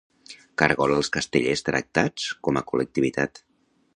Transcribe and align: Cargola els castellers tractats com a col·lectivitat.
Cargola 0.61 0.95
els 1.01 1.11
castellers 1.17 1.63
tractats 1.69 2.27
com 2.49 2.59
a 2.63 2.67
col·lectivitat. 2.73 3.43